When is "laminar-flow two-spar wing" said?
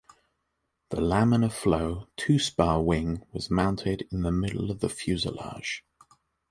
0.97-3.23